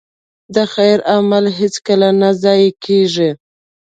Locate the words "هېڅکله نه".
1.59-2.29